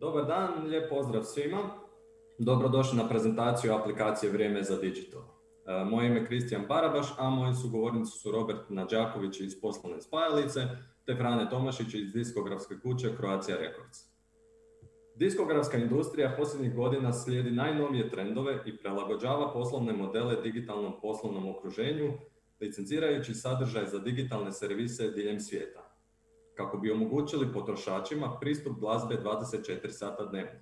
[0.00, 1.58] Dobar dan, lijep pozdrav svima.
[2.38, 5.22] Dobrodošli na prezentaciju aplikacije Vrijeme za digital.
[5.66, 10.68] E, moje ime je Kristijan Barabaš, a moji sugovornici su Robert Nađaković iz Poslovne spajalice
[11.06, 13.98] te Frane Tomašić iz diskografske kuće Croatia Records.
[15.14, 22.12] Diskografska industrija posljednjih godina slijedi najnovije trendove i prelagođava poslovne modele digitalnom poslovnom okruženju,
[22.60, 25.89] licencirajući sadržaj za digitalne servise diljem svijeta
[26.60, 30.60] kako bi omogućili potrošačima pristup glazbe 24 sata dnevno.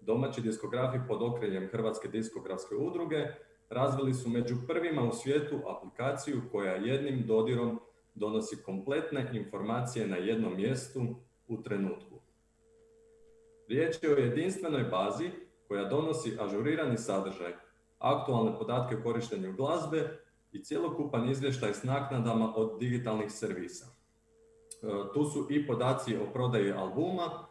[0.00, 3.26] Domaći diskografi pod okriljem Hrvatske diskografske udruge
[3.70, 7.80] razvili su među prvima u svijetu aplikaciju koja jednim dodirom
[8.14, 11.06] donosi kompletne informacije na jednom mjestu
[11.48, 12.20] u trenutku.
[13.68, 15.30] Riječ je o jedinstvenoj bazi
[15.68, 17.52] koja donosi ažurirani sadržaj,
[17.98, 20.18] aktualne podatke o korištenju glazbe
[20.52, 23.97] i cjelokupan izvještaj s naknadama od digitalnih servisa.
[24.82, 27.46] E, tu su i podaci o prodaji albuma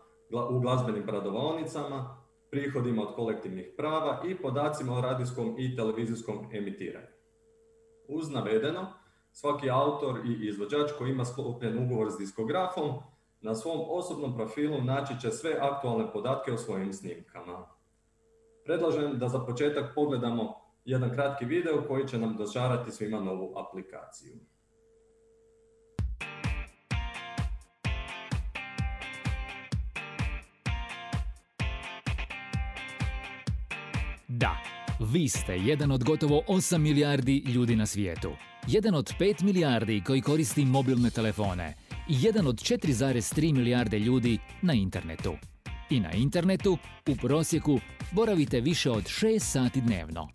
[0.49, 2.17] u glazbenim prodavaonicama,
[2.51, 7.07] prihodima od kolektivnih prava i podacima o radijskom i televizijskom emitiranju.
[8.07, 8.87] Uz navedeno,
[9.31, 12.91] svaki autor i izvođač koji ima sklopljen ugovor s diskografom
[13.41, 17.69] na svom osobnom profilu naći će sve aktualne podatke o svojim snimkama.
[18.65, 24.35] Predlažem da za početak pogledamo jedan kratki video koji će nam dožarati svima novu aplikaciju.
[34.29, 34.57] Da,
[34.99, 38.31] vi ste jedan od gotovo 8 milijardi ljudi na svijetu.
[38.67, 41.73] Jedan od 5 milijardi koji koristi mobilne telefone
[42.09, 45.33] i jedan od 4,3 milijarde ljudi na internetu.
[45.89, 46.77] I na internetu,
[47.09, 47.79] u prosjeku,
[48.11, 50.29] boravite više od 6 sati dnevno.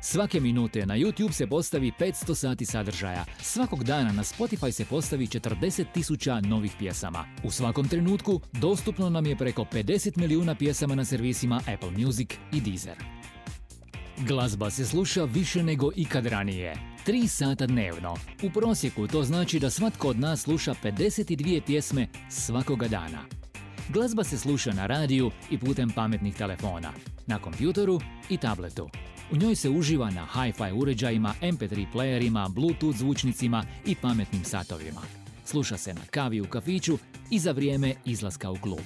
[0.00, 3.24] Svake minute na YouTube se postavi 500 sati sadržaja.
[3.40, 7.24] Svakog dana na Spotify se postavi 40 tisuća novih pjesama.
[7.44, 12.60] U svakom trenutku dostupno nam je preko 50 milijuna pjesama na servisima Apple Music i
[12.60, 12.96] Deezer.
[14.18, 16.76] Glazba se sluša više nego ikad ranije.
[17.06, 18.16] 3 sata dnevno.
[18.42, 23.24] U prosjeku to znači da svatko od nas sluša 52 pjesme svakoga dana.
[23.88, 26.92] Glazba se sluša na radiju i putem pametnih telefona,
[27.26, 28.88] na kompjutoru i tabletu.
[29.32, 35.00] U njoj se uživa na hi-fi uređajima, mp3 playerima, bluetooth zvučnicima i pametnim satovima.
[35.44, 36.98] Sluša se na kavi u kafiću
[37.30, 38.80] i za vrijeme izlaska u klub.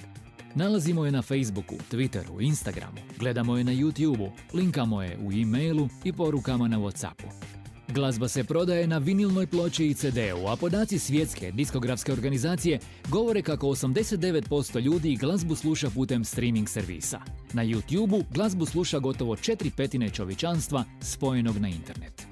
[0.54, 6.12] Nalazimo je na Facebooku, Twitteru, Instagramu, gledamo je na YouTubeu, linkamo je u e-mailu i
[6.12, 7.59] porukama na Whatsappu.
[7.94, 12.78] Glazba se prodaje na vinilnoj ploči i CD-u, a podaci svjetske diskografske organizacije
[13.08, 17.20] govore kako 89% ljudi glazbu sluša putem streaming servisa.
[17.52, 22.26] Na YouTube-u glazbu sluša gotovo četiri petine čovječanstva spojenog na internet.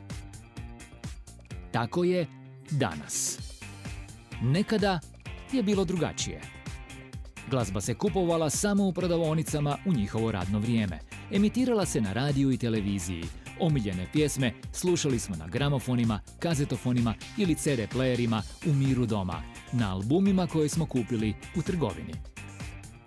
[1.73, 2.27] Tako je
[2.71, 3.39] danas.
[4.43, 5.01] Nekada
[5.53, 6.41] je bilo drugačije.
[7.51, 10.99] Glazba se kupovala samo u prodavonicama u njihovo radno vrijeme.
[11.33, 13.25] Emitirala se na radiju i televiziji,
[13.61, 19.43] Omiljene pjesme slušali smo na gramofonima, kazetofonima ili CD playerima u miru doma,
[19.73, 22.13] na albumima koje smo kupili u trgovini.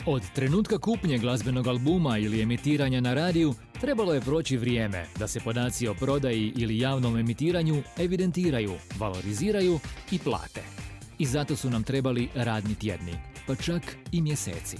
[0.06, 5.40] Od trenutka kupnje glazbenog albuma ili emitiranja na radiju trebalo je proći vrijeme da se
[5.40, 9.80] podaci o prodaji ili javnom emitiranju evidentiraju, valoriziraju
[10.12, 10.62] i plate.
[11.20, 13.14] I zato su nam trebali radni tjedni,
[13.48, 14.78] pa čak i mjeseci.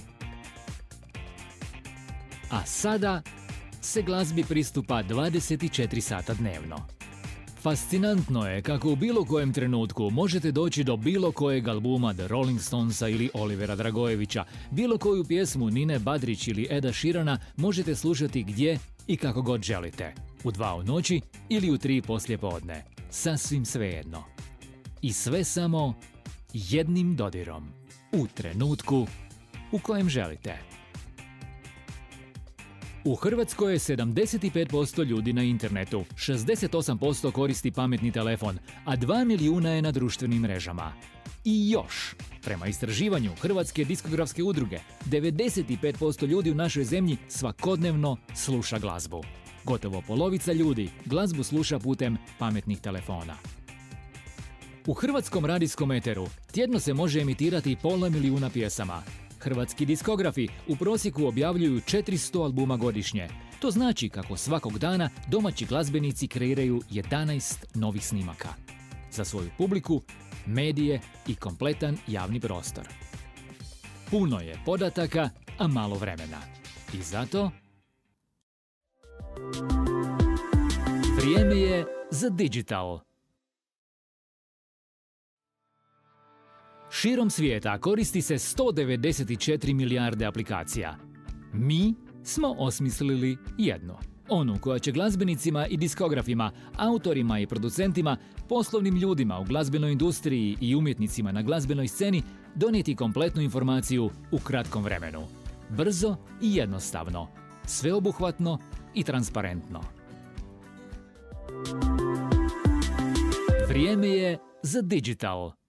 [2.50, 3.22] A sada
[3.84, 6.76] se glazbi pristupa 24 sata dnevno.
[7.62, 12.60] Fascinantno je kako u bilo kojem trenutku možete doći do bilo kojeg albuma The Rolling
[12.60, 18.78] Stonesa ili Olivera Dragojevića, bilo koju pjesmu Nine Badrić ili Eda Širana možete slušati gdje
[19.06, 20.14] i kako god želite.
[20.44, 22.84] U dva u noći ili u tri poslje podne.
[23.10, 24.24] Sasvim svejedno.
[25.02, 25.94] I sve samo
[26.52, 27.68] jednim dodirom.
[28.12, 29.06] U trenutku
[29.72, 30.71] u kojem želite.
[33.04, 39.82] U Hrvatskoj je 75% ljudi na internetu, 68% koristi pametni telefon, a 2 milijuna je
[39.82, 40.92] na društvenim mrežama.
[41.44, 49.22] I još, prema istraživanju Hrvatske diskografske udruge, 95% ljudi u našoj zemlji svakodnevno sluša glazbu.
[49.64, 53.34] Gotovo polovica ljudi glazbu sluša putem pametnih telefona.
[54.86, 59.02] U hrvatskom radijskom eteru tjedno se može emitirati pola milijuna pjesama,
[59.42, 63.28] Hrvatski diskografi u prosjeku objavljuju 400 albuma godišnje.
[63.60, 68.48] To znači kako svakog dana domaći glazbenici kreiraju 11 novih snimaka.
[69.10, 70.02] Za svoju publiku,
[70.46, 72.88] medije i kompletan javni prostor.
[74.10, 76.40] Puno je podataka, a malo vremena.
[76.94, 77.50] I zato...
[81.16, 83.00] Vrijeme je za digital.
[86.94, 90.96] Širom svijeta koristi se 194 milijarde aplikacija.
[91.52, 93.98] Mi smo osmislili jedno.
[94.28, 98.16] Onu koja će glazbenicima i diskografima, autorima i producentima,
[98.48, 102.22] poslovnim ljudima u glazbenoj industriji i umjetnicima na glazbenoj sceni
[102.54, 105.20] donijeti kompletnu informaciju u kratkom vremenu.
[105.68, 107.28] Brzo i jednostavno,
[107.66, 108.58] sveobuhvatno
[108.94, 109.80] i transparentno.
[113.68, 115.61] Vrijeme je za digital.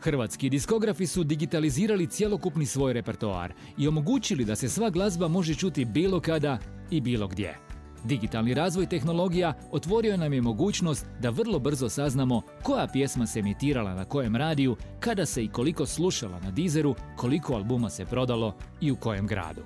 [0.00, 5.84] Hrvatski diskografi su digitalizirali cjelokupni svoj repertoar i omogućili da se sva glazba može čuti
[5.84, 6.58] bilo kada
[6.90, 7.58] i bilo gdje.
[8.04, 13.94] Digitalni razvoj tehnologija otvorio nam je mogućnost da vrlo brzo saznamo koja pjesma se emitirala
[13.94, 18.90] na kojem radiju, kada se i koliko slušala na dizeru, koliko albuma se prodalo i
[18.90, 19.62] u kojem gradu.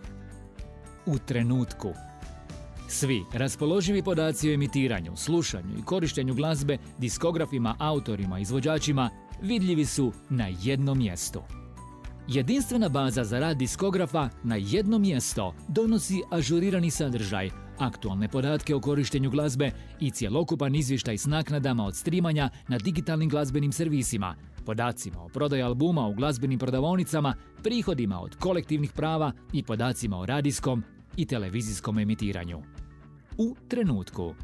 [1.06, 1.92] U trenutku
[2.88, 9.10] svi raspoloživi podaci o emitiranju, slušanju i korištenju glazbe diskografima, autorima, izvođačima
[9.44, 11.40] vidljivi su na jednom mjestu.
[12.28, 19.30] Jedinstvena baza za rad diskografa na jedno mjesto donosi ažurirani sadržaj, aktualne podatke o korištenju
[19.30, 19.70] glazbe
[20.00, 24.36] i cjelokupan izvještaj s naknadama od streamanja na digitalnim glazbenim servisima,
[24.66, 30.82] podacima o prodaji albuma u glazbenim prodavonicama, prihodima od kolektivnih prava i podacima o radijskom
[31.16, 32.62] i televizijskom emitiranju.
[33.38, 34.34] U trenutku.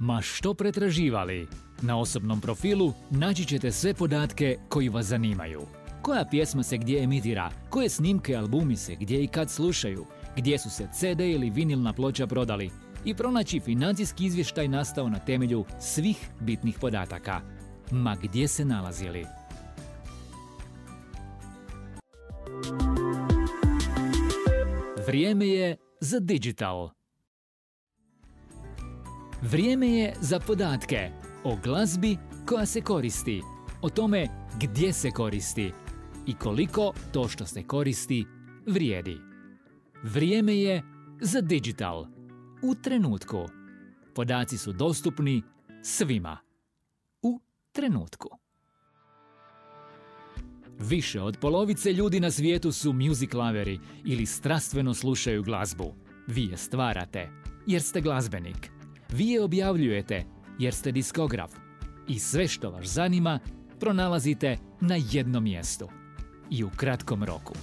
[0.00, 1.46] Ma što pretraživali?
[1.82, 5.62] Na osobnom profilu naći ćete sve podatke koji vas zanimaju.
[6.02, 10.06] Koja pjesma se gdje emitira, koje snimke albumi se gdje i kad slušaju,
[10.36, 12.70] gdje su se CD ili vinilna ploča prodali
[13.04, 17.40] i pronaći financijski izvještaj nastao na temelju svih bitnih podataka.
[17.90, 19.26] Ma gdje se nalazili?
[25.06, 26.90] Vrijeme je za digital.
[29.42, 31.10] Vrijeme je za podatke
[31.46, 32.16] o glazbi
[32.46, 33.42] koja se koristi,
[33.82, 34.28] o tome
[34.60, 35.72] gdje se koristi
[36.26, 38.26] i koliko to što se koristi
[38.66, 39.18] vrijedi.
[40.02, 40.82] Vrijeme je
[41.20, 42.06] za digital.
[42.62, 43.46] U trenutku.
[44.14, 45.42] Podaci su dostupni
[45.82, 46.38] svima.
[47.22, 47.40] U
[47.72, 48.28] trenutku.
[50.78, 55.94] Više od polovice ljudi na svijetu su music loveri ili strastveno slušaju glazbu.
[56.26, 57.28] Vi je stvarate
[57.66, 58.70] jer ste glazbenik.
[59.12, 61.52] Vi je objavljujete jer ste diskograf.
[62.08, 63.38] I sve što vas zanima
[63.80, 65.88] pronalazite na jednom mjestu.
[66.50, 67.54] I u kratkom roku.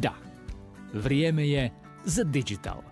[0.00, 0.14] Da,
[0.92, 1.70] vrijeme je
[2.04, 2.82] za digital.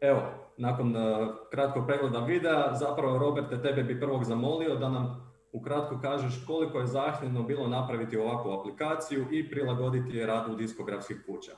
[0.00, 1.02] Evo, nakon uh,
[1.50, 6.86] kratkog pregleda videa, zapravo Roberte, tebe bi prvog zamolio da nam ukratko kažeš koliko je
[6.86, 11.52] zahtjevno bilo napraviti ovakvu aplikaciju i prilagoditi je radu diskografskih kuća.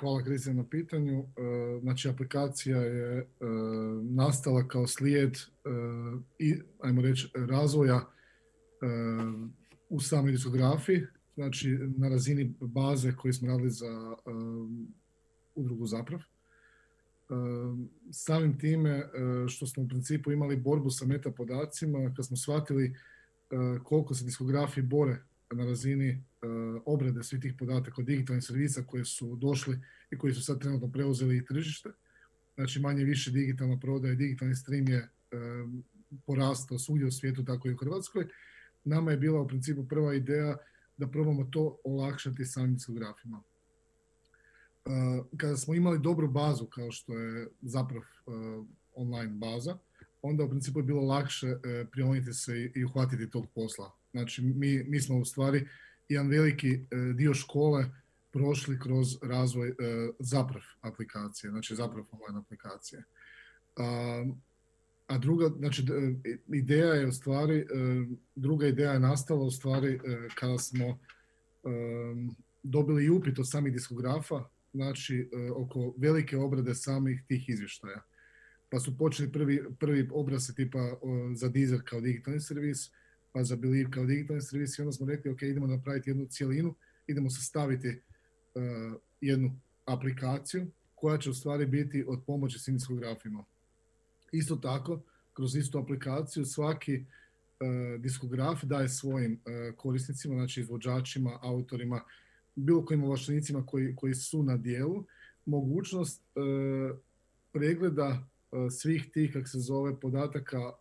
[0.00, 1.24] Hvala Kristijan na pitanju.
[1.80, 3.28] Znači aplikacija je
[4.02, 5.36] nastala kao slijed
[6.38, 8.00] i, ajmo reći, razvoja
[9.88, 11.02] u samoj diskografiji,
[11.34, 14.16] znači na razini baze koju smo radili za
[15.56, 16.20] udrugu Zaprav.
[18.12, 19.08] Samim time
[19.48, 22.96] što smo u principu imali borbu sa metapodacima, kad smo shvatili
[23.84, 26.24] koliko se diskografi bore na razini
[26.84, 29.78] obrade svih tih podataka od digitalnih servisa koji su došli
[30.10, 31.90] i koji su sad trenutno preuzeli i tržište.
[32.54, 35.08] Znači manje više digitalna prodaja i digitalni stream je
[36.26, 38.26] porastao svugdje u svijetu, tako i u Hrvatskoj.
[38.84, 40.56] Nama je bila u principu prva ideja
[40.96, 43.42] da probamo to olakšati samim diskografima
[45.36, 48.04] kada smo imali dobru bazu kao što je zapravo
[48.94, 49.78] online baza,
[50.22, 53.92] onda u principu je bilo lakše e, prioniti se i uhvatiti tog posla.
[54.10, 55.68] Znači mi, mi smo u stvari
[56.08, 56.80] jedan veliki
[57.14, 57.90] dio škole
[58.32, 59.74] prošli kroz razvoj
[60.18, 63.04] zaprav aplikacije, znači zaprav online aplikacije.
[65.08, 65.84] A druga, znači
[66.52, 67.66] ideja je u stvari,
[68.34, 70.00] druga ideja je nastala u stvari
[70.34, 70.98] kada smo
[72.62, 74.44] dobili i upit od samih diskografa
[74.76, 78.02] znači e, oko velike obrade samih tih izvještaja.
[78.70, 80.98] Pa su počeli prvi, prvi obrase tipa
[81.34, 82.90] za Deezer kao digitalni servis,
[83.32, 86.74] pa za Believe kao digitalni servis i onda smo rekli ok, idemo napraviti jednu cijelinu,
[87.06, 93.44] idemo sastaviti uh, jednu aplikaciju koja će u stvari biti od pomoći svim diskografima.
[94.32, 95.02] Isto tako,
[95.32, 102.00] kroz istu aplikaciju svaki uh, diskograf daje svojim uh, korisnicima, znači izvođačima, autorima,
[102.56, 105.04] bilo kojim ovlaštenicima koji, koji su na dijelu
[105.46, 106.40] mogućnost e,
[107.52, 108.28] pregleda
[108.70, 110.72] svih tih, kak se zove, podataka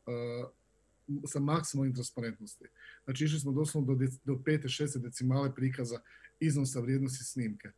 [1.28, 2.66] sa maksimalnim transparentnosti.
[3.04, 6.00] Znači išli smo doslovno do, do pete, šeste decimale prikaza
[6.40, 7.70] iznosa vrijednosti snimke.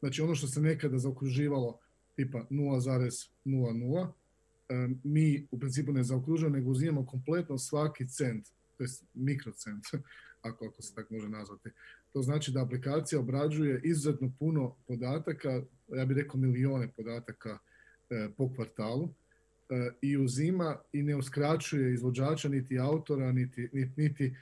[0.00, 1.78] Znači ono što se nekada zaokruživalo
[2.16, 4.12] tipa 0,00,
[5.04, 8.48] mi u principu ne zaokružujemo, nego uzimamo kompletno svaki cent,
[8.82, 9.84] to je mikrocent,
[10.48, 11.70] ako, ako se tako može nazvati.
[12.12, 17.58] To znači da aplikacija obrađuje izuzetno puno podataka, ja bih rekao milijone podataka
[18.10, 24.34] e, po kvartalu e, i uzima i ne uskraćuje izvođača, niti autora, niti, niti, niti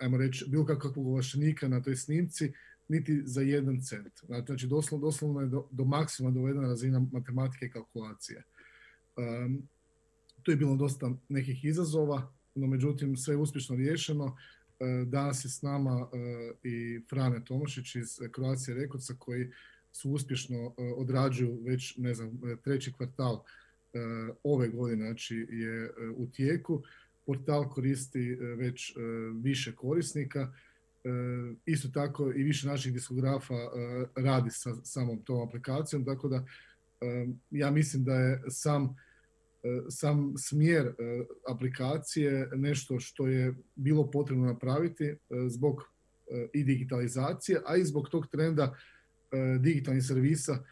[0.00, 2.52] ajmo reći, bilo kakvog ovlaštenika na toj snimci,
[2.88, 4.12] niti za jedan cent.
[4.46, 8.42] Znači, doslovno, doslovno je do, do maksimuma dovedena razina matematike i kalkulacije.
[9.16, 9.62] Um,
[10.42, 14.24] tu je bilo dosta nekih izazova, no međutim sve je uspješno riješeno.
[14.24, 16.10] Uh, danas je s nama uh,
[16.62, 19.50] i Frane Tomošić iz Croatia Rekordca koji
[19.92, 23.42] su uspješno uh, odrađuju već, ne znam, treći kvartal
[24.42, 26.82] ove godine, znači je u tijeku.
[27.26, 28.94] Portal koristi već
[29.42, 30.52] više korisnika
[31.04, 31.08] E,
[31.66, 33.68] isto tako i više naših diskografa e,
[34.16, 38.96] radi sa samom tom aplikacijom, tako da e, ja mislim da je sam,
[39.90, 40.94] sam smjer
[41.48, 45.16] aplikacije nešto što je bilo potrebno napraviti
[45.48, 45.82] zbog
[46.52, 48.76] i digitalizacije, a i zbog tog trenda
[49.60, 50.64] digitalnih servisa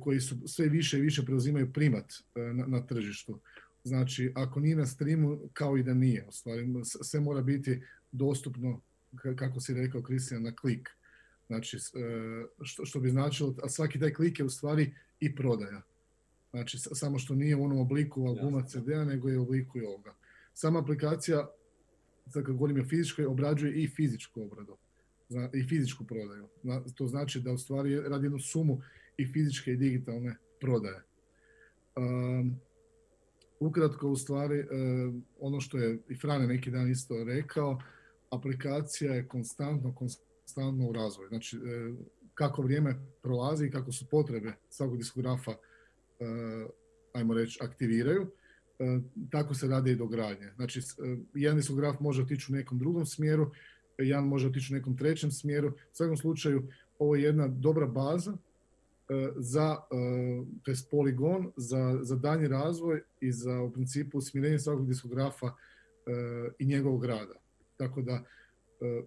[0.00, 2.12] koji su sve više i više preuzimaju primat
[2.66, 3.40] na, tržištu.
[3.84, 6.26] Znači, ako nije na streamu, kao i da nije.
[7.02, 8.80] Sve mora biti dostupno
[9.36, 10.88] kako si rekao Kristijan, na klik.
[11.46, 11.80] Znači, e,
[12.62, 15.82] što, što bi značilo, a svaki taj klik je u stvari i prodaja.
[16.52, 20.14] Znači, samo što nije u onom obliku albuma CD-a, nego je u obliku i ovoga.
[20.54, 21.48] Sama aplikacija,
[22.28, 24.76] sad kad govorim o fizičkoj, obrađuje i fizičku obradu.
[25.54, 26.48] I fizičku prodaju.
[26.94, 28.80] To znači da u stvari radi jednu sumu
[29.16, 31.02] i fizičke i digitalne prodaje.
[31.96, 32.60] Um,
[33.60, 37.80] ukratko, u stvari, um, ono što je i Frane neki dan isto rekao,
[38.30, 41.28] aplikacija je konstantno, konstantno u razvoju.
[41.28, 41.60] Znači, e,
[42.34, 45.52] kako vrijeme prolazi i kako su potrebe svakog diskografa,
[47.12, 48.26] ajmo reći, aktiviraju,
[48.78, 49.00] e,
[49.30, 50.52] tako se radi i dogradnje.
[50.56, 50.80] Znači,
[51.34, 53.50] jedan diskograf može otići u nekom drugom smjeru,
[53.98, 55.68] jedan može otići u nekom trećem smjeru.
[55.68, 58.36] U svakom slučaju, ovo je jedna dobra baza
[59.36, 59.76] za,
[60.90, 65.52] poligon za, za danji razvoj i za u principu usmjerenje svakog diskografa
[66.58, 67.34] i njegovog rada.
[67.76, 68.24] Tako da,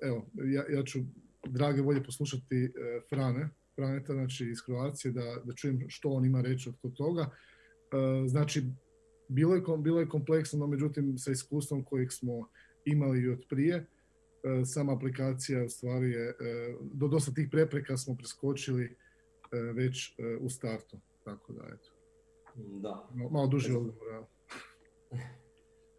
[0.01, 1.00] evo, ja, ja ću
[1.48, 2.74] drage volje poslušati
[3.10, 7.22] Frane, Franeta, znači iz Kroacije, da, da čujem što on ima reći od toga.
[7.22, 8.63] E, znači,
[9.27, 12.50] bilo je, bilo je kompleksno, no međutim sa iskustvom kojeg smo
[12.86, 13.86] imali i od prije,
[14.65, 16.36] sama aplikacija u stvari je,
[16.82, 18.96] do dosta tih prepreka smo preskočili
[19.74, 21.89] već u startu, tako da eto.
[22.55, 23.10] Da.
[23.32, 24.24] Malo duži odgovor.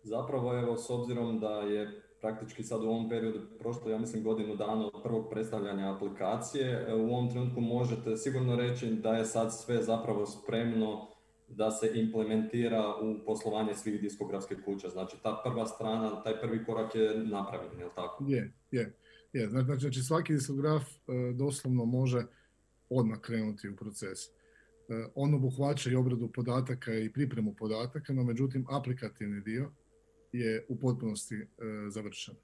[0.03, 4.57] Zapravo evo s obzirom da je praktički sad u ovom periodu prošlo, ja mislim, godinu
[4.57, 6.95] dana od prvog predstavljanja aplikacije.
[6.95, 11.09] U ovom trenutku možete sigurno reći da je sad sve zapravo spremno
[11.49, 14.89] da se implementira u poslovanje svih diskografskih kuća.
[14.89, 18.25] Znači, ta prva strana, taj prvi korak je napravljen, je li tako?
[18.29, 18.97] Je, je.
[19.33, 19.49] je.
[19.49, 22.27] Znači, znači, svaki diskograf e, doslovno može
[22.91, 24.19] odmah krenuti u proces.
[24.27, 24.31] E,
[25.15, 29.71] on obuhvaća i obradu podataka i pripremu podataka, no međutim, aplikativni dio
[30.33, 31.47] je u potpunosti e,
[31.89, 32.35] završen.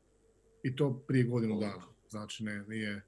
[0.62, 1.86] I to prije godinu dana.
[2.08, 3.02] Znači ne, nije, e,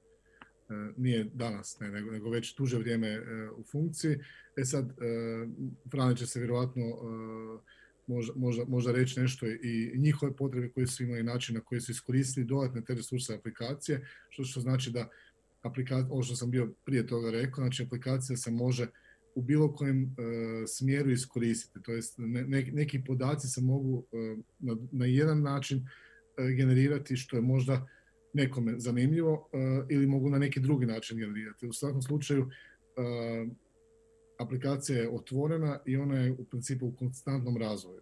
[0.97, 4.17] nije danas, ne, nego, nego već duže vrijeme e, u funkciji.
[4.57, 4.93] E sad, e,
[5.91, 6.83] Frane će se vjerojatno
[8.07, 11.91] možda, možda, možda reći nešto i njihove potrebe koje su imali način na koji su
[11.91, 15.09] iskoristili dodatne te resurse aplikacije, što, što znači da
[15.61, 18.87] aplikacija, ovo što sam bio prije toga rekao, znači aplikacija se može
[19.35, 20.09] u bilo kojem uh,
[20.67, 21.83] smjeru iskoristiti.
[21.83, 27.41] To jest ne, neki podaci se mogu uh, na, jedan način uh, generirati što je
[27.41, 27.87] možda
[28.33, 29.49] nekome zanimljivo
[29.89, 31.67] ili mogu na neki drugi način generirati.
[31.67, 32.49] U svakom slučaju
[34.39, 38.01] aplikacija je otvorena i ona je u principu u konstantnom razvoju.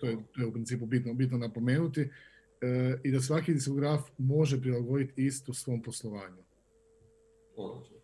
[0.00, 2.08] To je, to je u principu bitno, bitno napomenuti
[3.02, 6.42] i da svaki diskograf može prilagoditi isto svom poslovanju.
[7.56, 7.97] Odlično.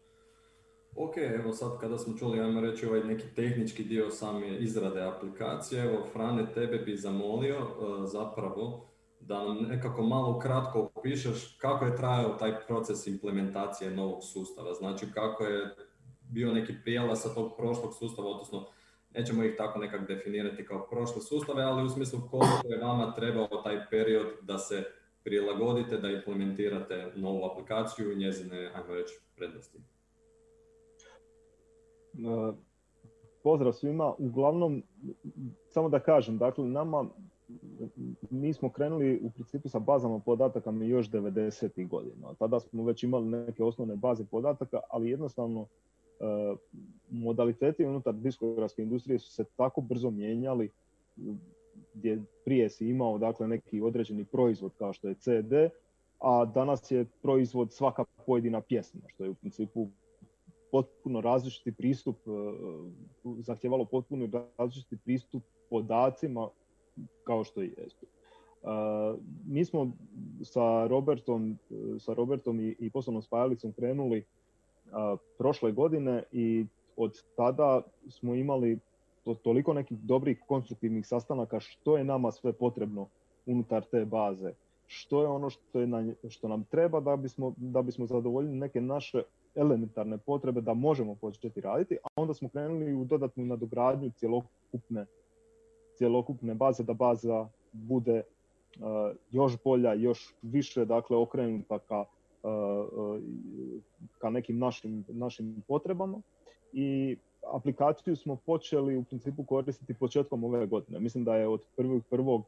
[0.96, 5.84] Ok, evo sad kada smo čuli, ajmo reći, ovaj neki tehnički dio same izrade aplikacije,
[5.84, 8.86] evo Frane, tebe bi zamolio uh, zapravo
[9.20, 15.06] da nam nekako malo kratko opišeš kako je trajao taj proces implementacije novog sustava, znači
[15.14, 15.74] kako je
[16.30, 18.66] bio neki prijelaz sa tog prošlog sustava, odnosno
[19.14, 23.62] nećemo ih tako nekak definirati kao prošle sustave, ali u smislu koliko je vama trebao
[23.64, 24.84] taj period da se
[25.22, 29.93] prilagodite, da implementirate novu aplikaciju i njezine, ajmo reći, prednosti.
[33.42, 34.14] Pozdrav svima.
[34.18, 34.82] Uglavnom,
[35.68, 37.08] samo da kažem, dakle, nama,
[38.30, 41.88] mi smo krenuli u principu sa bazama podataka mi još 90.
[41.88, 42.34] godina.
[42.38, 45.66] Tada smo već imali neke osnovne baze podataka, ali jednostavno
[46.20, 46.24] e,
[47.10, 50.70] modaliteti unutar diskografske industrije su se tako brzo mijenjali
[51.94, 55.52] gdje prije si imao dakle, neki određeni proizvod kao što je CD,
[56.18, 59.88] a danas je proizvod svaka pojedina pjesma, što je u principu
[60.74, 62.30] potpuno različiti pristup, e,
[63.38, 64.28] zahtjevalo potpuno
[64.58, 66.48] različiti pristup podacima
[67.24, 68.06] kao što i jesu.
[68.06, 68.68] E,
[69.46, 69.92] mi smo
[70.42, 71.58] sa Robertom,
[71.98, 74.24] sa Robertom i, i poslovnom spajalicom krenuli e,
[75.38, 76.66] prošle godine i
[76.96, 78.78] od tada smo imali
[79.42, 83.06] toliko nekih dobrih konstruktivnih sastanaka što je nama sve potrebno
[83.46, 84.52] unutar te baze.
[84.86, 88.80] Što je ono što, je na, što nam treba da bismo, da bismo zadovoljili neke
[88.80, 89.22] naše
[89.54, 95.06] elementarne potrebe da možemo početi raditi, a onda smo krenuli u dodatnu nadogradnju cjelokupne,
[95.98, 102.04] cjelokupne baze, da baza bude uh, još bolja, još više dakle, okrenuta ka,
[102.42, 103.20] uh,
[104.18, 106.20] ka nekim našim, našim potrebama.
[106.72, 107.16] I
[107.52, 111.00] aplikaciju smo počeli u principu koristiti početkom ove godine.
[111.00, 112.44] Mislim da je od prvog prvog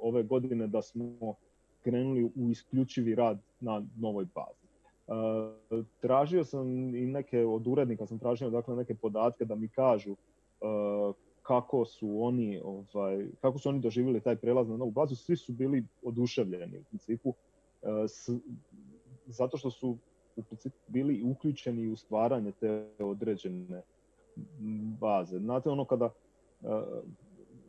[0.00, 1.34] ove godine da smo
[1.82, 4.63] krenuli u isključivi rad na novoj bazi.
[6.00, 10.16] Tražio sam i neke od urednika sam tražio dakle neke podatke da mi kažu
[11.42, 15.52] kako su oni ovaj kako su oni doživjeli taj prelaz na novu bazu svi su
[15.52, 17.34] bili oduševljeni u principu
[18.08, 18.30] s,
[19.26, 19.96] zato što su
[20.36, 23.82] u principu bili uključeni u stvaranje te određene
[25.00, 25.38] baze.
[25.38, 26.10] Znate ono kada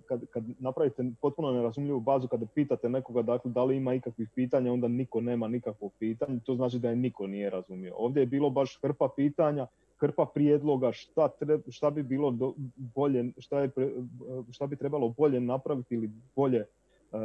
[0.07, 4.73] kad, kad napravite potpuno nerazumljivu bazu, kada pitate nekoga dakle, da li ima ikakvih pitanja,
[4.73, 7.93] onda niko nema nikakvog pitanja, to znači da je niko nije razumio.
[7.97, 9.67] Ovdje je bilo baš hrpa pitanja,
[9.99, 11.29] hrpa prijedloga šta,
[11.69, 13.69] šta bi bilo do, bolje, šta, je,
[14.51, 16.65] šta bi trebalo bolje napraviti ili bolje,
[17.11, 17.19] uh,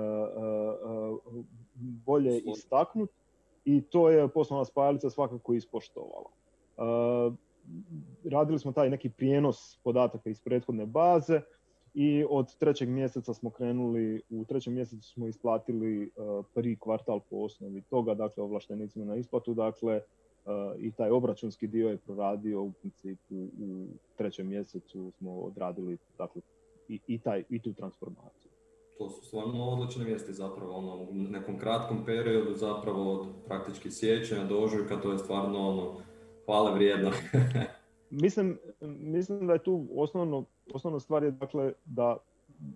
[1.25, 1.45] uh,
[1.81, 3.13] bolje istaknuti
[3.65, 6.31] i to je poslovna spajalica svakako ispoštovala.
[6.77, 7.35] Uh,
[8.31, 11.41] radili smo taj neki prijenos podataka iz prethodne baze,
[11.95, 16.11] i od trećeg mjeseca smo krenuli, u trećem mjesecu smo isplatili
[16.55, 20.03] prvi kvartal po osnovi toga, dakle ovlaštenicima na isplatu, dakle uh,
[20.79, 26.43] i taj obračunski dio je proradio u principu u trećem mjesecu smo odradili dakle,
[26.89, 28.51] i, i, taj, i tu transformaciju.
[28.99, 34.45] To su stvarno odlične vijesti zapravo, ono, u nekom kratkom periodu zapravo od praktički sjećanja
[34.45, 36.01] do ožujka, to je stvarno ono,
[36.45, 37.11] hvale vrijedno.
[38.11, 40.45] mislim, mislim da je tu osnovno,
[40.75, 42.17] osnovna stvar je dakle da,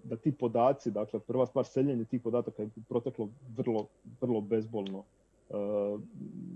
[0.05, 3.87] da ti podaci, dakle prva stvar seljenje tih podataka je proteklo vrlo,
[4.21, 6.01] vrlo bezbolno uh,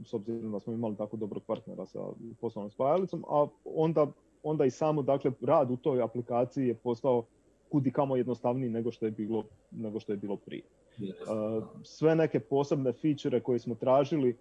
[0.04, 2.00] s obzirom da smo imali tako dobrog partnera sa
[2.40, 4.06] poslovnom spajalicom, a onda,
[4.42, 7.24] onda i samo dakle rad u toj aplikaciji je postao
[7.70, 10.62] kudi kamo jednostavniji nego što je bilo, nego što je bilo prije.
[10.98, 14.36] Uh, sve neke posebne feature koje smo tražili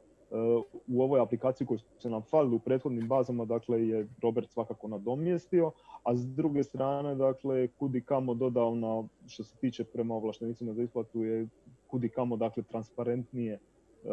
[0.87, 5.71] u ovoj aplikaciji koji su nam falili u prethodnim bazama, dakle je Robert svakako nadomjestio,
[6.03, 10.83] a s druge strane, dakle, kudi kamo dodao na, što se tiče prema ovlaštenicima za
[10.83, 11.47] isplatu, je
[11.87, 13.59] kudi kamo, dakle, transparentnije,
[14.03, 14.09] uh,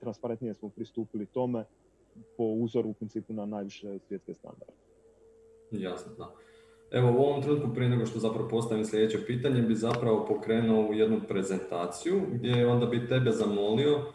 [0.00, 1.64] transparentnije smo pristupili tome
[2.36, 4.72] po uzoru u principu na najviše svjetske standarde.
[5.70, 6.32] Jasno, da.
[6.90, 11.20] Evo u ovom trenutku prije nego što zapravo postavim sljedeće pitanje bi zapravo pokrenuo jednu
[11.28, 14.12] prezentaciju gdje onda bi tebe zamolio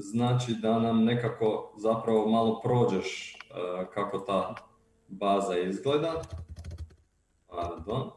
[0.00, 4.54] znači da nam nekako zapravo malo prođeš e, kako ta
[5.08, 6.22] baza izgleda.
[7.48, 8.10] Pardon.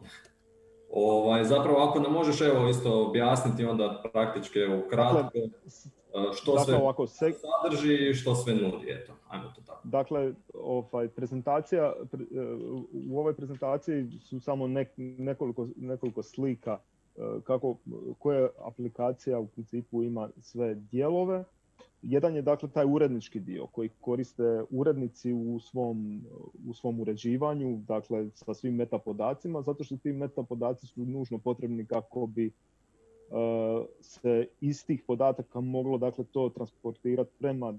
[0.94, 6.52] Ovaj, zapravo ako nam možeš evo isto objasniti onda praktički evo kratko dakle, e, što
[6.52, 7.32] dakle, sve ovako, se...
[7.32, 9.80] sadrži i što sve nudi, eto, ajmo to tako.
[9.84, 12.18] Dakle, ovaj, prezentacija, e,
[13.10, 14.68] u ovoj prezentaciji su samo
[14.98, 16.80] nekoliko, nekoliko slika
[17.44, 17.76] kako,
[18.20, 21.44] koja aplikacija u principu ima sve dijelove
[22.02, 26.22] jedan je dakle taj urednički dio koji koriste urednici u svom,
[26.68, 32.26] u svom uređivanju, dakle sa svim metapodacima, zato što ti metapodaci su nužno potrebni kako
[32.26, 32.52] bi
[33.30, 37.74] uh, se iz tih podataka moglo dakle to transportirati prema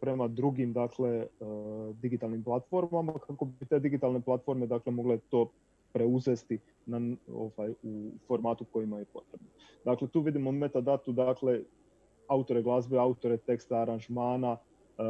[0.00, 5.50] prema drugim dakle uh, digitalnim platformama kako bi te digitalne platforme dakle mogle to
[5.92, 9.48] preuzesti na, ovaj, u formatu kojima je potrebno.
[9.84, 11.60] Dakle, tu vidimo metadatu, dakle,
[12.30, 15.02] autore glazbe, autore teksta, aranžmana, e,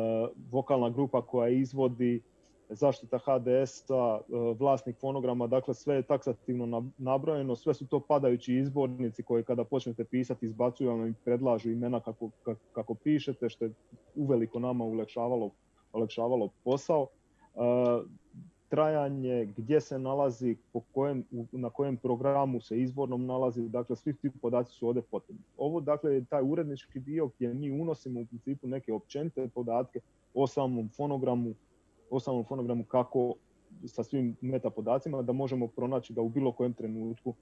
[0.50, 2.20] vokalna grupa koja izvodi,
[2.68, 9.22] zaštita HDS-a, e, vlasnik fonograma, dakle sve je taksativno nabrojeno, sve su to padajući izbornici
[9.22, 12.30] koji kada počnete pisati izbacuju vam i predlažu imena kako,
[12.72, 13.72] kako, pišete, što je
[14.14, 14.84] uveliko nama
[15.92, 17.06] ulekšavalo, posao.
[18.70, 24.30] Trajanje, gdje se nalazi, po kojem, na kojem programu se izvornom nalazi, dakle svi ti
[24.42, 25.42] podaci su ovdje potrebni.
[25.56, 30.00] Ovo dakle je taj urednički dio gdje mi unosimo u principu neke općenite podatke
[30.34, 31.54] o samom fonogramu,
[32.10, 33.34] o samom fonogramu kako
[33.86, 37.34] sa svim meta podacima da možemo pronaći da u bilo kojem trenutku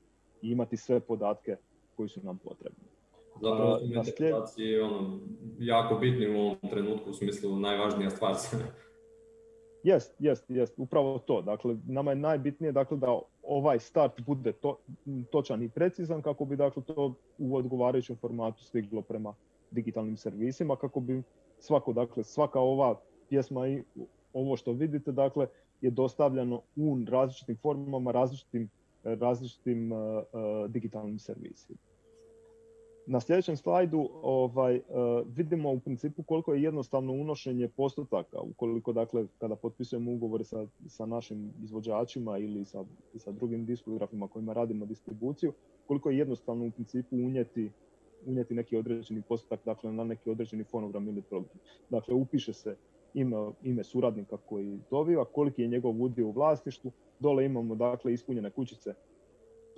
[0.43, 1.57] imati sve podatke
[1.97, 2.85] koji su nam potrebni.
[3.43, 3.79] Zapravo
[4.47, 5.19] su ono,
[5.59, 8.35] jako bitni u ovom trenutku, u smislu najvažnija stvar.
[9.89, 11.43] Jest, jest, jest, upravo to.
[11.43, 14.79] Dakle, nama je najbitnije dakle, da ovaj start bude to,
[15.31, 19.35] točan i precizan kako bi dakle, to u odgovarajućem formatu stiglo prema
[19.71, 21.23] digitalnim servisima, kako bi
[21.59, 23.83] svako, dakle, svaka ova pjesma i
[24.33, 25.47] ovo što vidite dakle,
[25.81, 28.71] je dostavljeno u različitim formama, različitim,
[29.05, 29.99] različitim uh,
[30.69, 31.88] digitalnim servisima.
[33.11, 34.83] Na sljedećem slajdu ovaj, uh,
[35.37, 41.07] vidimo u principu koliko je jednostavno unošenje postotaka, ukoliko dakle kada potpisujemo ugovore sa, sa
[41.07, 42.85] našim izvođačima ili sa,
[43.17, 45.53] sa drugim diskografima kojima radimo distribuciju,
[45.87, 47.71] koliko je jednostavno u principu unijeti,
[48.27, 51.59] unijeti neki određeni postotak dakle, na neki određeni fonogram ili program.
[51.91, 52.77] Dakle, upiše se
[53.15, 58.51] ime, ime suradnika koji dobiva, koliki je njegov udio u vlasništvu, dole imamo dakle ispunjene
[58.51, 58.95] kućice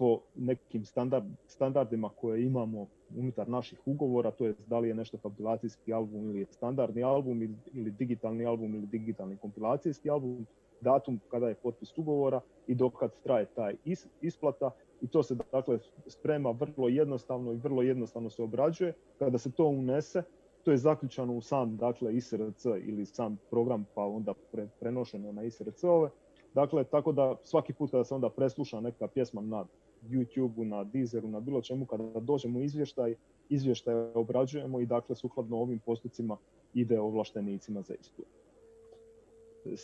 [0.00, 2.86] po nekim standard, standardima koje imamo
[3.16, 7.54] unutar naših ugovora, to je da li je nešto kompilacijski album ili standardni album ili,
[7.72, 10.46] ili digitalni album ili digitalni kompilacijski album,
[10.80, 15.78] datum kada je potpis ugovora i dokad traje taj is, isplata i to se dakle
[16.06, 18.92] sprema vrlo jednostavno i vrlo jednostavno se obrađuje.
[19.18, 20.22] Kada se to unese,
[20.62, 25.42] to je zaključano u sam dakle ISRC ili sam program pa onda pre, prenošeno na
[25.42, 26.10] ISRC-ove.
[26.54, 29.64] Dakle, tako da svaki put kada se onda presluša neka pjesma na
[30.02, 33.14] YouTube-u, na Deezeru, na bilo čemu, kada dođemo u izvještaj,
[33.48, 36.36] izvještaj obrađujemo i dakle sukladno ovim postupcima
[36.74, 38.22] ide ovlaštenicima za istu.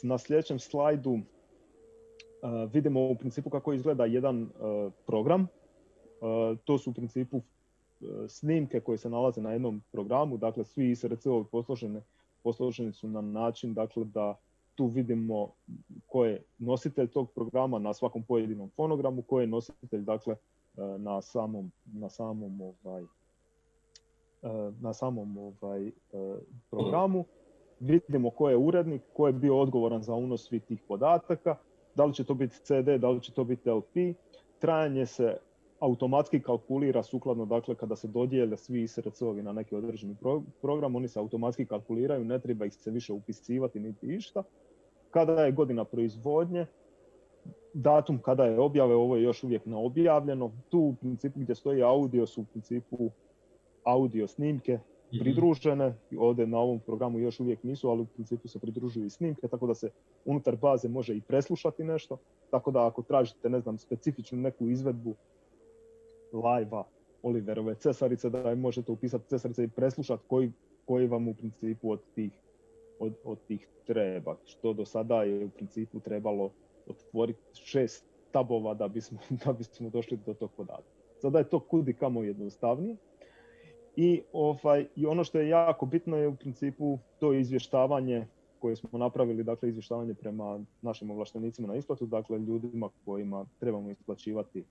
[0.03, 1.21] Na sljedećem slajdu uh,
[2.73, 5.43] vidimo u principu kako izgleda jedan uh, program.
[5.43, 7.41] Uh, to su u principu
[8.29, 12.01] snimke koje se nalaze na jednom programu, dakle svi ISRC-ovi posloženi,
[12.43, 14.39] posloženi su na način dakle, da
[14.77, 15.53] tu vidimo
[16.07, 20.37] ko je nositelj tog programa na svakom pojedinom fonogramu, ko je nositelj dakle
[20.99, 23.05] na samom, na samom ovaj,
[24.81, 25.91] na samom ovaj,
[26.71, 27.25] programu.
[27.81, 31.57] Vidimo ko je urednik, ko je bio odgovoran za unos svih tih podataka,
[31.95, 34.17] da li će to biti CD, da li će to biti LP.
[34.59, 35.37] Trajanje se
[35.81, 40.17] automatski kalkulira sukladno, dakle, kada se dodijele svi ISRC-ovi na neki određeni
[40.63, 44.43] program, oni se automatski kalkuliraju, ne treba ih se više upisivati niti išta.
[45.17, 46.67] Kada je godina proizvodnje,
[47.75, 50.53] datum kada je objave, ovo je još uvijek neobjavljeno.
[50.69, 53.11] Tu u principu gdje stoji audio su u principu
[53.85, 55.19] audio snimke mhm.
[55.21, 55.95] pridružene.
[56.19, 59.67] Ovdje na ovom programu još uvijek nisu, ali u principu se pridružuju i snimke, tako
[59.67, 59.91] da se
[60.25, 62.19] unutar baze može i preslušati nešto.
[62.51, 65.15] Tako da ako tražite, ne znam, specifičnu neku izvedbu
[66.33, 66.83] live
[67.23, 70.53] Oliverove cesarice, da možete upisati cesarice i preslušati koji,
[70.87, 72.33] koji vam u principu od tih,
[72.99, 74.37] od, od tih treba.
[74.45, 76.51] Što do sada je u principu trebalo
[76.87, 80.93] otvoriti šest tabova da bismo, da bismo došli do tog podatka.
[81.19, 82.97] Sada je to kudi kamo jednostavnije.
[83.97, 88.27] I, ovaj, I ono što je jako bitno je u principu to izvještavanje
[88.59, 94.65] koje smo napravili, dakle izvještavanje prema našim ovlaštenicima na isplatu, dakle ljudima kojima trebamo isplaćivati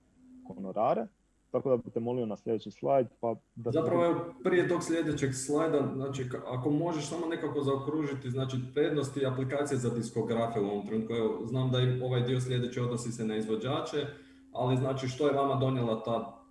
[0.46, 1.06] honorare.
[1.50, 3.06] Tako da bi te molio na sljedeći slajd.
[3.20, 9.26] Pa da Zapravo prije tog sljedećeg slajda, znači ako možeš samo nekako zaokružiti znači prednosti
[9.26, 11.14] aplikacije za diskografe u ovom trenutku.
[11.14, 14.06] Evo, znam da ovaj dio sljedeći odnosi se na izvođače,
[14.52, 16.44] ali znači što je vama donijela ta,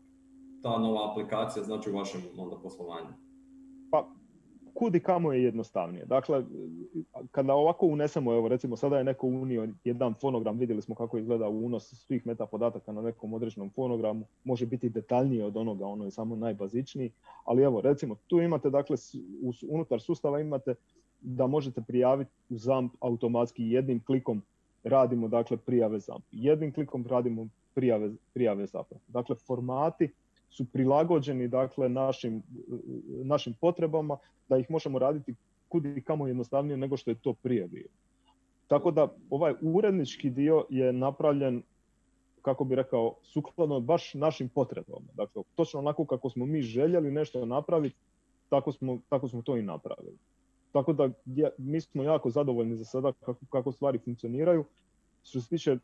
[0.64, 3.25] ta nova aplikacija znači u vašem onda poslovanju?
[4.76, 6.06] Kud i kamo je jednostavnije.
[6.06, 6.44] Dakle,
[7.32, 11.50] kada ovako unesemo, evo recimo sada je neko unio jedan fonogram, vidjeli smo kako izgleda
[11.50, 16.12] unos svih meta podataka na nekom određenom fonogramu, može biti detaljnije od onoga, ono je
[16.12, 17.12] samo najbazičniji,
[17.46, 18.98] ali evo recimo tu imate dakle
[19.70, 20.76] unutar sustava imate
[21.22, 24.42] da možete prijaviti u ZAMP automatski jednim klikom
[24.84, 26.26] radimo dakle prijave ZAMP.
[26.32, 29.02] Jednim klikom radimo prijave, prijave zapravo.
[29.08, 30.10] Dakle, formati
[30.50, 32.44] su prilagođeni dakle našim,
[33.08, 34.18] našim potrebama
[34.50, 35.36] da ih možemo raditi
[35.68, 37.90] kudi kamo jednostavnije nego što je to prije bilo.
[38.68, 41.64] Tako da ovaj urednički dio je napravljen
[42.42, 45.08] kako bi rekao, sukladno baš našim potrebama.
[45.14, 47.96] Dakle, točno onako kako smo mi željeli nešto napraviti,
[48.50, 50.18] tako smo, tako smo to i napravili.
[50.72, 51.10] Tako da
[51.58, 54.66] mi smo jako zadovoljni za sada kako, kako stvari funkcioniraju
[55.26, 55.78] što se tiče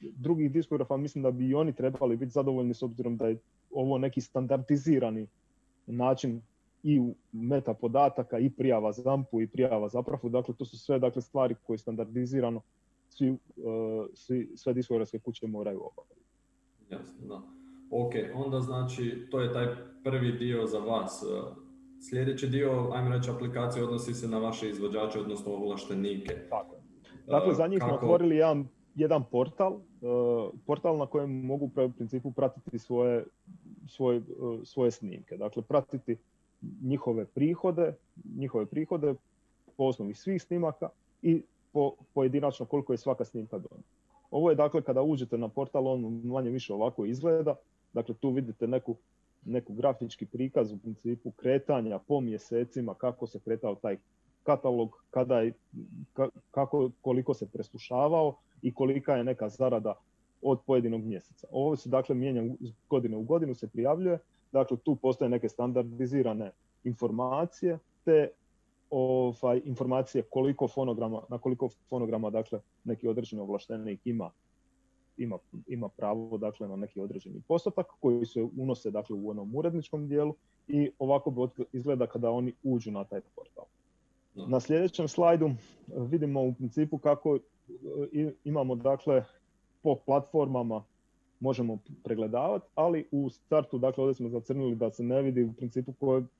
[0.00, 3.38] drugih diskografa, mislim da bi i oni trebali biti zadovoljni s obzirom da je
[3.70, 5.26] ovo neki standardizirani
[5.86, 6.40] način
[6.82, 7.00] i
[7.32, 10.28] meta podataka i prijava ZAMP-u i prijava zapravu.
[10.28, 12.60] Dakle, to su sve dakle, stvari koje standardizirano
[13.08, 13.36] svi,
[14.14, 16.20] svi, sve diskografske kuće moraju obaviti.
[16.90, 17.42] Jasno, da.
[17.90, 19.66] Ok, onda znači to je taj
[20.04, 21.22] prvi dio za vas.
[22.08, 26.34] Sljedeći dio, ajmo reći, aplikacije odnosi se na vaše izvođače, odnosno ovlaštenike.
[26.50, 26.76] Tako.
[27.26, 29.80] Dakle, za njih smo otvorili jedan, jedan portal,
[30.66, 33.24] portal na kojem mogu u principu pratiti svoje,
[33.88, 34.22] svoje,
[34.64, 35.36] svoje snimke.
[35.36, 36.16] Dakle, pratiti
[36.82, 37.94] njihove prihode,
[38.36, 39.14] njihove prihode
[39.76, 40.88] po osnovi svih snimaka
[41.22, 43.82] i po, pojedinačno koliko je svaka snimka donijela.
[44.30, 47.54] Ovo je dakle kada uđete na portal, on manje više ovako izgleda.
[47.92, 48.96] Dakle, tu vidite neku,
[49.44, 53.96] neku grafički prikaz u principu kretanja po mjesecima, kako se kretao taj
[54.44, 55.52] katalog, kada je,
[56.50, 59.94] kako, koliko se preslušavao i kolika je neka zarada
[60.42, 61.46] od pojedinog mjeseca.
[61.50, 62.42] Ovo se dakle mijenja
[62.90, 64.18] godine u godinu, se prijavljuje.
[64.52, 66.50] Dakle, tu postoje neke standardizirane
[66.84, 68.30] informacije, te
[68.90, 74.30] ovaj, informacije koliko fonograma, na koliko fonograma dakle, neki određeni ovlaštenik ima,
[75.16, 80.08] ima, ima pravo dakle, na neki određeni postotak koji se unose dakle, u onom uredničkom
[80.08, 80.34] dijelu
[80.68, 83.64] i ovako bi izgleda kada oni uđu na taj portal.
[84.34, 85.50] Na sljedećem slajdu
[85.86, 87.38] vidimo u principu kako
[88.44, 89.24] imamo dakle
[89.82, 90.84] po platformama
[91.40, 95.94] možemo pregledavati, ali u startu, dakle ovdje smo zacrnili da se ne vidi u principu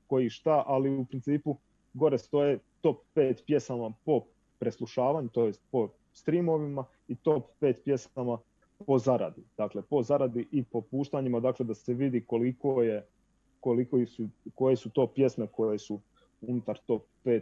[0.07, 1.57] koji šta, ali u principu
[1.93, 4.21] gore stoje top 5 pjesama po
[4.59, 8.37] preslušavanju, to jest po streamovima i top 5 pjesama
[8.85, 9.41] po zaradi.
[9.57, 13.07] Dakle, po zaradi i po puštanjima, dakle da se vidi koliko je,
[13.59, 15.99] koliko su, koje su to pjesme koje su
[16.41, 17.41] unutar top 5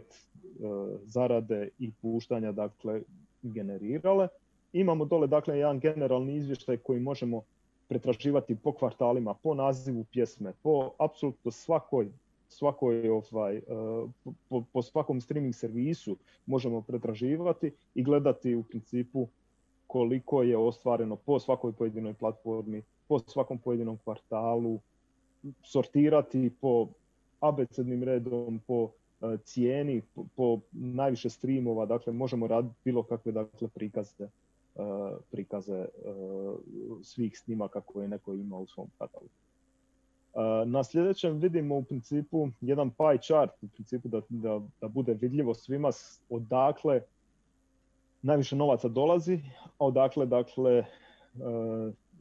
[1.04, 3.02] zarade i puštanja dakle
[3.42, 4.28] generirale.
[4.72, 7.42] Imamo dole dakle jedan generalni izvještaj koji možemo
[7.88, 12.08] pretraživati po kvartalima, po nazivu pjesme, po apsolutno svakoj
[12.54, 13.62] svakoj, ovaj, e,
[14.48, 19.28] po, po svakom streaming servisu možemo pretraživati i gledati u principu
[19.86, 24.80] koliko je ostvareno po svakoj pojedinoj platformi, po svakom pojedinom kvartalu,
[25.62, 26.88] sortirati po
[27.40, 29.03] abecednim redom, po e,
[29.44, 30.02] cijeni,
[30.36, 34.28] po, najviše streamova, dakle možemo raditi bilo kakve dakle, prikaze, e,
[35.30, 35.86] prikaze
[37.02, 39.30] svih snimaka koje neko ima u svom katalogu.
[40.66, 45.54] Na sljedećem vidimo u principu jedan pie chart, u principu da, da, da bude vidljivo
[45.54, 45.90] svima
[46.30, 47.00] odakle
[48.22, 49.40] najviše novaca dolazi,
[49.78, 50.84] a odakle, dakle,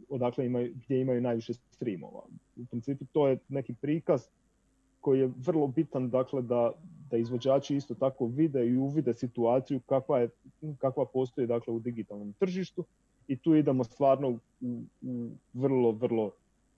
[0.09, 2.21] odakle imaju, gdje imaju najviše streamova.
[2.55, 4.27] U principu to je neki prikaz
[5.03, 6.71] koji je vrlo bitan dakle, da,
[7.11, 10.29] da izvođači isto tako vide i uvide situaciju kakva, je,
[10.77, 12.85] kakva postoji dakle, u digitalnom tržištu
[13.27, 14.39] i tu idemo stvarno u,
[15.01, 16.31] u vrlo, vrlo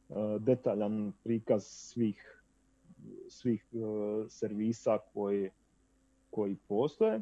[0.09, 2.41] E, detaljan prikaz svih,
[3.29, 3.77] svih e,
[4.29, 5.49] servisa koji,
[6.29, 7.21] koji postoje.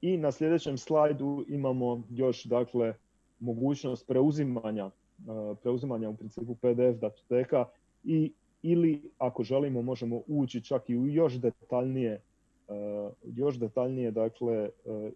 [0.00, 2.94] I na sljedećem slajdu imamo još dakle
[3.40, 4.90] mogućnost preuzimanja, e,
[5.62, 7.64] preuzimanja u principu PDF datoteka
[8.04, 12.20] i ili ako želimo možemo ući čak i u još detaljnije
[13.24, 14.70] još detaljnije dakle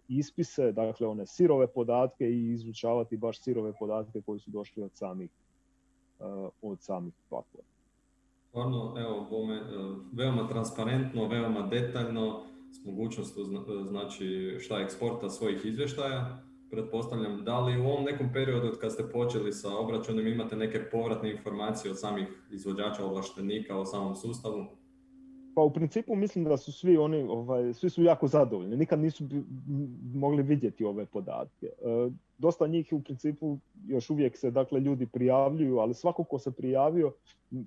[0.07, 5.29] ispise, dakle one sirove podatke i izučavati baš sirove podatke koji su došli od samih
[6.19, 7.67] Eh, od samih platforma.
[8.49, 9.61] Stvarno, evo, bome,
[10.13, 16.44] veoma transparentno, veoma detaljno, s mogućnosti eh, znači šta eksporta svojih izvještaja.
[16.75, 21.31] Pretpostavljam, da li u ovom nekom periodu kad ste počeli sa obračunom imate neke povratne
[21.31, 24.65] informacije od samih izvođača, ovlaštenika o samom sustavu?
[25.55, 28.77] Pa u principu mislim da su svi oni, ovaj, svi su jako zadovoljni.
[28.77, 29.23] Nikad nisu
[30.13, 31.65] mogli vidjeti ove podatke.
[31.65, 33.57] E, dosta njih u principu
[33.87, 37.13] još uvijek se dakle ljudi prijavljuju, ali svako ko se prijavio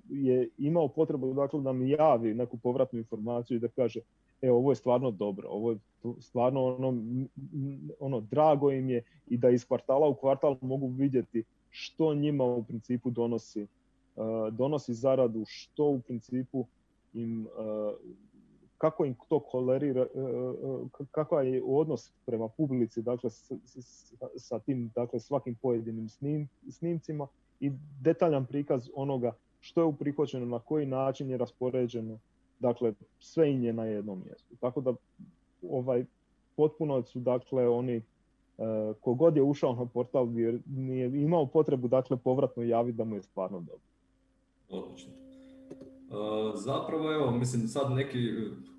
[0.09, 3.99] je imao potrebu dakle da mi javi neku povratnu informaciju i da kaže
[4.41, 5.77] e ovo je stvarno dobro, ovo je
[6.19, 6.93] stvarno ono,
[7.99, 12.63] ono drago im je i da iz kvartala u kvartal mogu vidjeti što njima u
[12.63, 16.65] principu donosi, uh, donosi zaradu, što u principu
[17.13, 17.93] im uh,
[18.77, 23.29] kako im to kolerira, uh, kakav je odnos prema publici, dakle,
[24.37, 27.27] sa, tim, dakle, svakim pojedinim snim, snimcima
[27.59, 27.71] i
[28.01, 32.19] detaljan prikaz onoga što je uprihođeno, na koji način je raspoređeno,
[32.59, 34.55] dakle, sve im je na jednom mjestu.
[34.59, 34.93] Tako da,
[35.69, 36.05] ovaj,
[36.55, 38.01] potpuno su, dakle, oni,
[38.57, 38.65] uh,
[39.01, 40.27] kogod je ušao na portal
[40.65, 43.81] nije imao potrebu, dakle, povratno javiti da mu je stvarno dobro.
[44.69, 45.11] Odlično.
[46.55, 48.17] Zapravo, evo, mislim, sad neki,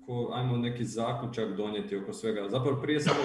[0.05, 2.49] ko, ajmo neki zaključak donijeti oko svega.
[2.49, 3.19] Zapravo, prije samo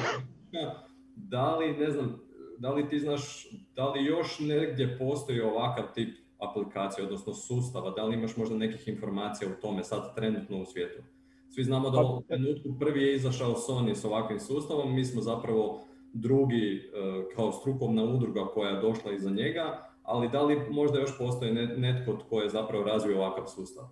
[1.16, 2.20] da li, ne znam,
[2.58, 8.04] da li ti znaš, da li još negdje postoji ovakav tip aplikacije, odnosno sustava, da
[8.04, 11.02] li imaš možda nekih informacija o tome sad trenutno u svijetu?
[11.48, 15.22] Svi znamo da u pa, trenutku prvi je izašao Sony s ovakvim sustavom, mi smo
[15.22, 15.80] zapravo
[16.12, 16.90] drugi
[17.36, 22.12] kao strukovna udruga koja je došla iza njega, ali da li možda još postoji netko
[22.12, 23.84] tko je zapravo razvio ovakav sustav?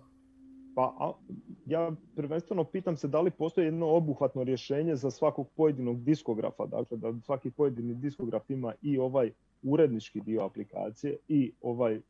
[0.75, 1.13] Pa
[1.65, 6.97] ja prvenstveno pitam se da li postoji jedno obuhvatno rješenje za svakog pojedinog diskografa, dakle
[6.97, 9.31] da svaki pojedini diskograf ima i ovaj
[9.65, 12.01] urednički dio aplikacije i ovaj uh,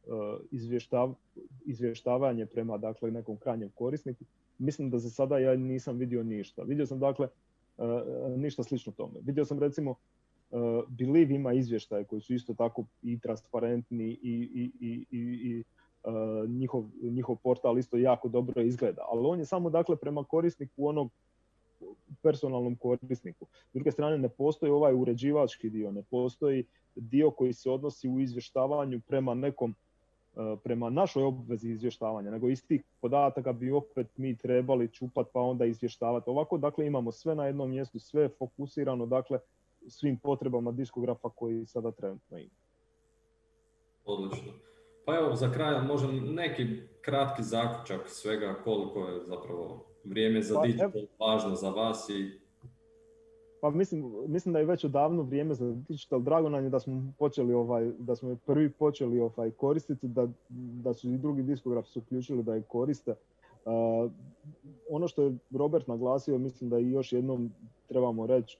[1.65, 4.23] izvještavanje prema dakle nekom krajnjem korisniku.
[4.57, 6.63] Mislim da za sada ja nisam vidio ništa.
[6.63, 7.27] Vidio sam dakle
[7.77, 7.85] uh,
[8.37, 9.19] ništa slično tome.
[9.21, 14.71] Vidio sam recimo uh, Believe ima izvještaje koji su isto tako i transparentni i, i,
[14.79, 15.63] i, i
[16.47, 21.11] njihov, njihov portal isto jako dobro izgleda, ali on je samo dakle prema korisniku onog
[22.21, 23.45] personalnom korisniku.
[23.69, 28.19] S druge strane ne postoji ovaj uređivački dio, ne postoji dio koji se odnosi u
[28.19, 29.75] izvještavanju prema nekom
[30.63, 35.65] prema našoj obvezi izvještavanja, nego iz tih podataka bi opet mi trebali čupati pa onda
[35.65, 36.29] izvještavati.
[36.29, 39.39] Ovako, dakle, imamo sve na jednom mjestu, sve fokusirano, dakle,
[39.87, 42.55] svim potrebama diskografa koji sada trenutno ima.
[44.05, 44.51] Odlično.
[45.05, 50.65] Pa evo, za kraj možda neki kratki zaključak svega koliko je zapravo vrijeme za pa,
[50.65, 52.45] digital važno za vas i
[53.65, 56.19] pa mislim, mislim da je već odavno vrijeme za digital.
[56.19, 60.27] Drago nam je da smo počeli ovaj, da smo prvi počeli ovaj koristiti, da,
[60.83, 63.11] da su i drugi diskografi su uključili da je koriste.
[63.65, 64.11] Uh,
[64.89, 67.51] ono što je Robert naglasio, mislim da i još jednom
[67.87, 68.57] trebamo reći,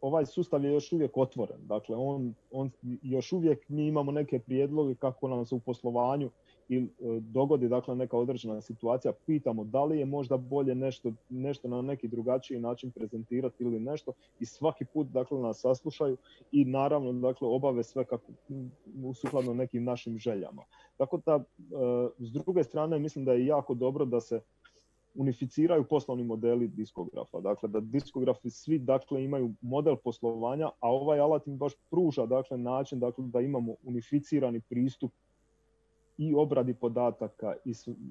[0.00, 1.58] ovaj sustav je još uvijek otvoren.
[1.66, 2.70] Dakle, on, on
[3.02, 6.30] još uvijek mi imamo neke prijedloge kako nam se u poslovanju
[6.72, 11.68] ili e, dogodi dakle, neka određena situacija, pitamo da li je možda bolje nešto, nešto
[11.68, 16.16] na neki drugačiji način prezentirati ili nešto i svaki put dakle, nas saslušaju
[16.52, 18.32] i naravno dakle, obave sve kako,
[19.14, 20.62] sukladno nekim našim željama.
[20.96, 21.44] Tako da, e,
[22.18, 24.40] s druge strane, mislim da je jako dobro da se
[25.14, 27.40] unificiraju poslovni modeli diskografa.
[27.40, 32.58] Dakle, da diskografi svi dakle, imaju model poslovanja, a ovaj alat im baš pruža dakle,
[32.58, 35.12] način dakle, da imamo unificirani pristup
[36.28, 37.54] i obradi podataka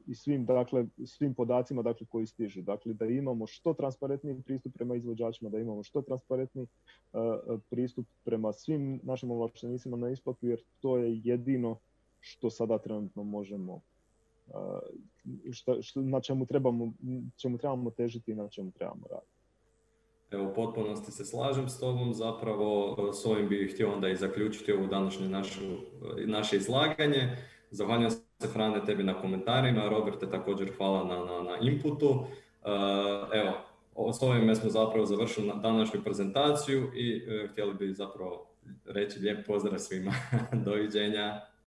[0.08, 2.62] i, svim, dakle, svim podacima dakle, koji stižu.
[2.62, 6.68] Dakle, da imamo što transparentniji pristup prema izvođačima, da imamo što transparentniji
[7.14, 11.78] uh, pristup prema svim našim ovlaštenicima na isplatu, jer to je jedino
[12.20, 13.82] što sada trenutno možemo
[15.52, 16.94] šta, šta, na čemu trebamo,
[17.36, 19.32] čemu trebamo težiti i na čemu trebamo raditi.
[20.32, 24.74] Evo, u potpunosti se slažem s tobom, zapravo s ovim bih htio onda i zaključiti
[24.74, 25.62] ovu današnje našu,
[26.26, 27.38] naše izlaganje.
[27.72, 32.26] Zahvaljujem se Frane tebi na komentarima, Roberte također hvala na, na, na inputu.
[33.34, 33.54] Evo,
[34.14, 38.48] s ovime smo zapravo završili današnju prezentaciju i e, htjeli bi zapravo
[38.86, 40.12] reći lijep pozdrav svima.
[40.66, 41.42] Doviđenja.